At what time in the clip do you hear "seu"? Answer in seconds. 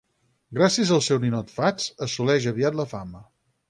1.09-1.21